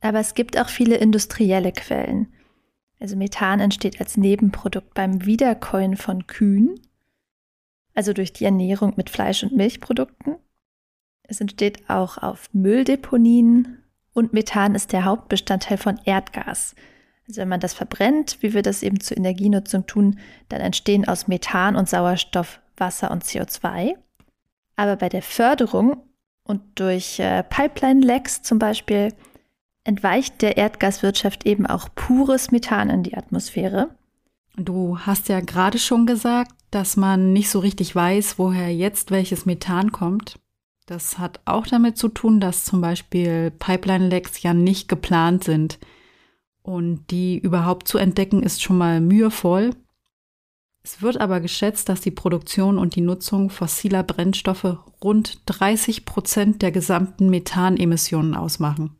Aber 0.00 0.20
es 0.20 0.34
gibt 0.34 0.58
auch 0.58 0.68
viele 0.68 0.96
industrielle 0.96 1.72
Quellen. 1.72 2.28
Also 2.98 3.16
Methan 3.16 3.60
entsteht 3.60 4.00
als 4.00 4.16
Nebenprodukt 4.16 4.94
beim 4.94 5.24
Wiederkäuen 5.26 5.96
von 5.96 6.26
Kühen, 6.26 6.80
also 7.94 8.12
durch 8.12 8.32
die 8.32 8.44
Ernährung 8.44 8.94
mit 8.96 9.10
Fleisch- 9.10 9.42
und 9.42 9.52
Milchprodukten. 9.52 10.36
Es 11.22 11.40
entsteht 11.40 11.90
auch 11.90 12.18
auf 12.18 12.48
Mülldeponien 12.52 13.82
und 14.12 14.32
Methan 14.32 14.74
ist 14.74 14.92
der 14.92 15.04
Hauptbestandteil 15.04 15.76
von 15.76 16.00
Erdgas. 16.04 16.74
Also 17.28 17.40
wenn 17.40 17.48
man 17.48 17.60
das 17.60 17.74
verbrennt, 17.74 18.38
wie 18.40 18.54
wir 18.54 18.62
das 18.62 18.82
eben 18.82 19.00
zur 19.00 19.16
Energienutzung 19.16 19.86
tun, 19.86 20.18
dann 20.48 20.60
entstehen 20.60 21.06
aus 21.06 21.26
Methan 21.26 21.76
und 21.76 21.88
Sauerstoff 21.88 22.60
Wasser 22.76 23.10
und 23.10 23.24
CO2. 23.24 23.94
Aber 24.76 24.96
bei 24.96 25.08
der 25.08 25.22
Förderung 25.22 26.02
und 26.44 26.62
durch 26.76 27.18
äh, 27.18 27.42
Pipeline-Lecks 27.42 28.42
zum 28.42 28.58
Beispiel 28.58 29.12
entweicht 29.86 30.42
der 30.42 30.56
Erdgaswirtschaft 30.56 31.46
eben 31.46 31.66
auch 31.66 31.88
pures 31.94 32.50
Methan 32.50 32.90
in 32.90 33.02
die 33.02 33.16
Atmosphäre. 33.16 33.90
Du 34.56 34.98
hast 34.98 35.28
ja 35.28 35.40
gerade 35.40 35.78
schon 35.78 36.06
gesagt, 36.06 36.52
dass 36.70 36.96
man 36.96 37.32
nicht 37.32 37.50
so 37.50 37.58
richtig 37.58 37.94
weiß, 37.94 38.38
woher 38.38 38.74
jetzt 38.74 39.10
welches 39.10 39.46
Methan 39.46 39.92
kommt. 39.92 40.38
Das 40.86 41.18
hat 41.18 41.40
auch 41.44 41.66
damit 41.66 41.98
zu 41.98 42.08
tun, 42.08 42.40
dass 42.40 42.64
zum 42.64 42.80
Beispiel 42.80 43.50
Pipeline-Lecks 43.50 44.42
ja 44.42 44.54
nicht 44.54 44.88
geplant 44.88 45.44
sind. 45.44 45.78
Und 46.62 47.10
die 47.10 47.38
überhaupt 47.38 47.86
zu 47.88 47.98
entdecken, 47.98 48.42
ist 48.42 48.62
schon 48.62 48.78
mal 48.78 49.00
mühevoll. 49.00 49.70
Es 50.82 51.02
wird 51.02 51.20
aber 51.20 51.40
geschätzt, 51.40 51.88
dass 51.88 52.00
die 52.00 52.12
Produktion 52.12 52.78
und 52.78 52.94
die 52.94 53.00
Nutzung 53.00 53.50
fossiler 53.50 54.04
Brennstoffe 54.04 54.76
rund 55.02 55.40
30 55.46 56.04
Prozent 56.04 56.62
der 56.62 56.70
gesamten 56.70 57.28
Methanemissionen 57.30 58.36
ausmachen. 58.36 58.96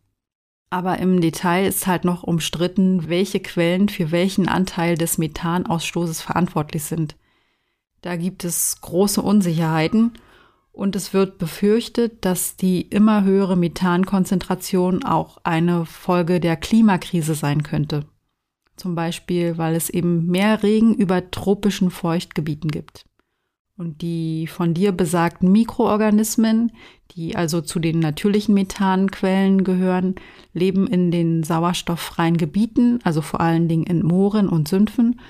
Aber 0.71 0.99
im 0.99 1.21
Detail 1.21 1.67
ist 1.67 1.87
halt 1.87 2.05
noch 2.05 2.23
umstritten, 2.23 3.09
welche 3.09 3.41
Quellen 3.41 3.89
für 3.89 4.11
welchen 4.11 4.49
Anteil 4.49 4.97
des 4.97 5.17
Methanausstoßes 5.19 6.23
verantwortlich 6.23 6.85
sind. 6.85 7.17
Da 8.03 8.17
gibt 8.17 8.45
es 8.45 8.81
große 8.81 9.23
Unsicherheiten 9.23 10.13
und 10.73 10.95
es 10.95 11.15
wird 11.15 11.39
befürchtet, 11.39 12.25
dass 12.25 12.57
die 12.57 12.83
immer 12.83 13.25
höhere 13.25 13.57
Methankonzentration 13.57 15.05
auch 15.05 15.39
eine 15.45 15.87
Folge 15.87 16.39
der 16.41 16.57
Klimakrise 16.57 17.35
sein 17.35 17.63
könnte. 17.63 18.07
Zum 18.77 18.95
Beispiel, 18.95 19.57
weil 19.57 19.75
es 19.75 19.89
eben 19.89 20.27
mehr 20.27 20.63
Regen 20.63 20.95
über 20.95 21.31
tropischen 21.31 21.91
Feuchtgebieten 21.91 22.71
gibt. 22.71 23.07
Und 23.79 24.01
die 24.01 24.47
von 24.47 24.73
dir 24.73 24.93
besagten 24.93 25.53
Mikroorganismen, 25.53 26.73
die 27.13 27.37
also 27.37 27.61
zu 27.61 27.79
den 27.79 27.99
natürlichen 27.99 28.55
Methanquellen 28.55 29.65
gehören, 29.65 30.15
leben 30.55 30.87
in 30.87 31.11
den 31.11 31.43
sauerstofffreien 31.43 32.39
Gebieten, 32.39 33.01
also 33.05 33.21
vor 33.21 33.41
allen 33.41 33.69
Dingen 33.69 33.85
in 33.85 34.03
Mooren 34.03 34.49
und 34.49 34.69
Sümpfen. 34.69 35.21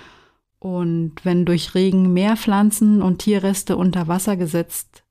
Und 0.61 1.25
wenn 1.25 1.45
durch 1.45 1.75
Regen 1.75 2.13
mehr 2.13 2.37
Pflanzen 2.37 3.03
und 3.03 3.19
Tierreste 3.19 3.77
unter 3.77 4.07
Wasser 4.07 4.37
gesetzt, 4.37 5.03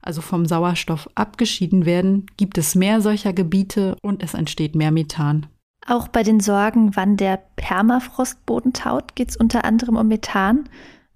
also 0.00 0.20
vom 0.20 0.46
Sauerstoff 0.46 1.08
abgeschieden 1.16 1.84
werden, 1.84 2.26
gibt 2.36 2.58
es 2.58 2.76
mehr 2.76 3.00
solcher 3.00 3.32
Gebiete 3.32 3.96
und 4.02 4.22
es 4.22 4.34
entsteht 4.34 4.76
mehr 4.76 4.92
Methan. 4.92 5.46
Auch 5.86 6.08
bei 6.08 6.22
den 6.22 6.40
Sorgen, 6.40 6.94
wann 6.94 7.16
der 7.16 7.42
Permafrostboden 7.56 8.72
taut, 8.72 9.16
geht 9.16 9.30
es 9.30 9.36
unter 9.36 9.64
anderem 9.64 9.96
um 9.96 10.06
Methan. 10.06 10.68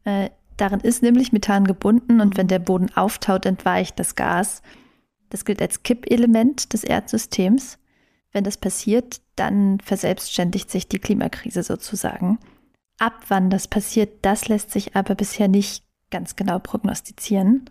Äh, 0.05 0.31
darin 0.63 0.81
ist 0.81 1.03
nämlich 1.03 1.33
Methan 1.33 1.67
gebunden 1.67 2.21
und 2.21 2.37
wenn 2.37 2.47
der 2.47 2.61
Boden 2.61 2.95
auftaut, 2.95 3.47
entweicht 3.47 3.99
das 3.99 4.15
Gas. 4.15 4.63
Das 5.29 5.45
gilt 5.45 5.61
als 5.61 5.83
Kippelement 5.83 6.73
des 6.73 6.85
Erdsystems. 6.85 7.79
Wenn 8.31 8.45
das 8.45 8.57
passiert, 8.57 9.21
dann 9.35 9.81
verselbstständigt 9.81 10.71
sich 10.71 10.89
die 10.89 11.01
Klimakrise 11.01 11.65
sozusagen. 11.65 12.39
Ab 12.99 13.25
wann 13.27 13.51
das 13.51 13.67
passiert, 13.67 14.25
das 14.25 14.47
lässt 14.47 14.71
sich 14.71 14.95
aber 14.95 15.17
bisher 15.17 15.49
nicht 15.49 15.85
ganz 16.11 16.37
genau 16.37 16.61
prognostizieren. 16.61 17.69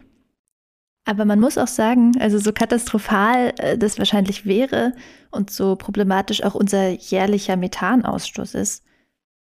Aber 1.05 1.23
man 1.23 1.39
muss 1.39 1.57
auch 1.57 1.67
sagen, 1.67 2.11
also 2.19 2.39
so 2.39 2.51
katastrophal 2.51 3.53
äh, 3.57 3.77
das 3.77 3.99
wahrscheinlich 3.99 4.45
wäre 4.45 4.93
und 5.31 5.49
so 5.49 5.77
problematisch 5.77 6.43
auch 6.43 6.55
unser 6.55 6.89
jährlicher 6.89 7.55
Methanausstoß 7.55 8.53
ist, 8.55 8.83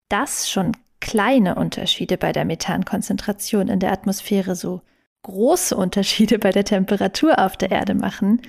dass 0.10 0.50
schon 0.50 0.74
kleine 1.00 1.56
Unterschiede 1.56 2.18
bei 2.18 2.32
der 2.32 2.46
Methankonzentration 2.46 3.68
in 3.68 3.80
der 3.80 3.92
Atmosphäre 3.92 4.56
so 4.56 4.82
große 5.24 5.76
Unterschiede 5.76 6.40
bei 6.40 6.52
der 6.52 6.66
Temperatur 6.66 7.40
auf 7.40 7.58
der 7.58 7.72
Erde 7.72 7.94
machen, 7.94 8.42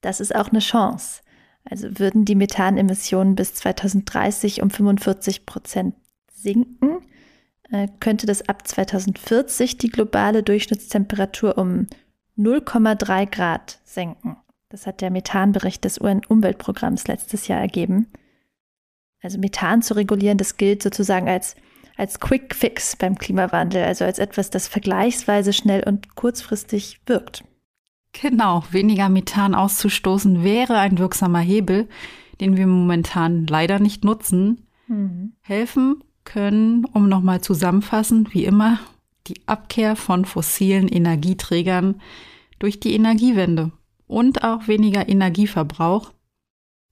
das 0.00 0.20
ist 0.20 0.34
auch 0.34 0.48
eine 0.48 0.60
Chance. 0.60 1.22
Also 1.64 1.98
würden 1.98 2.24
die 2.24 2.34
Methanemissionen 2.34 3.34
bis 3.34 3.54
2030 3.54 4.62
um 4.62 4.70
45 4.70 5.44
Prozent 5.44 5.94
sinken, 6.32 6.98
äh, 7.70 7.88
könnte 8.00 8.26
das 8.26 8.48
ab 8.48 8.66
2040 8.66 9.76
die 9.76 9.90
globale 9.90 10.42
Durchschnittstemperatur 10.42 11.58
um 11.58 11.86
0,3 12.38 13.26
Grad 13.26 13.80
senken. 13.84 14.36
Das 14.70 14.86
hat 14.86 15.00
der 15.00 15.10
Methanbericht 15.10 15.84
des 15.84 16.00
UN-Umweltprogramms 16.00 17.06
letztes 17.08 17.48
Jahr 17.48 17.60
ergeben. 17.60 18.06
Also 19.20 19.38
Methan 19.38 19.82
zu 19.82 19.94
regulieren, 19.94 20.38
das 20.38 20.56
gilt 20.56 20.82
sozusagen 20.82 21.28
als, 21.28 21.56
als 21.98 22.20
Quick 22.20 22.54
Fix 22.54 22.96
beim 22.96 23.18
Klimawandel, 23.18 23.84
also 23.84 24.04
als 24.04 24.18
etwas, 24.18 24.50
das 24.50 24.68
vergleichsweise 24.68 25.52
schnell 25.52 25.82
und 25.84 26.14
kurzfristig 26.14 27.00
wirkt. 27.06 27.44
Genau, 28.12 28.64
weniger 28.70 29.08
Methan 29.08 29.54
auszustoßen 29.54 30.42
wäre 30.42 30.78
ein 30.78 30.98
wirksamer 30.98 31.40
Hebel, 31.40 31.88
den 32.40 32.56
wir 32.56 32.66
momentan 32.66 33.46
leider 33.46 33.80
nicht 33.80 34.04
nutzen. 34.04 34.66
Mhm. 34.86 35.32
Helfen 35.40 36.02
können, 36.24 36.84
um 36.84 37.08
nochmal 37.08 37.40
zusammenfassend, 37.40 38.32
wie 38.32 38.44
immer, 38.44 38.78
die 39.26 39.40
Abkehr 39.46 39.96
von 39.96 40.24
fossilen 40.24 40.88
Energieträgern 40.88 42.00
durch 42.58 42.80
die 42.80 42.94
Energiewende 42.94 43.72
und 44.06 44.44
auch 44.44 44.68
weniger 44.68 45.08
Energieverbrauch. 45.08 46.12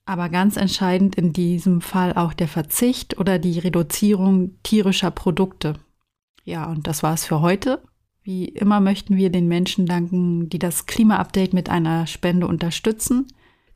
Aber 0.06 0.28
ganz 0.28 0.56
entscheidend 0.56 1.16
in 1.16 1.32
diesem 1.32 1.80
Fall 1.80 2.12
auch 2.14 2.32
der 2.32 2.48
Verzicht 2.48 3.18
oder 3.18 3.40
die 3.40 3.58
Reduzierung 3.58 4.52
tierischer 4.62 5.10
Produkte. 5.10 5.74
Ja, 6.44 6.70
und 6.70 6.86
das 6.86 7.02
war's 7.02 7.26
für 7.26 7.40
heute. 7.40 7.82
Wie 8.22 8.44
immer 8.44 8.78
möchten 8.80 9.16
wir 9.16 9.30
den 9.30 9.48
Menschen 9.48 9.84
danken, 9.84 10.48
die 10.48 10.60
das 10.60 10.86
Klima-Update 10.86 11.52
mit 11.52 11.68
einer 11.68 12.06
Spende 12.06 12.46
unterstützen. 12.46 13.26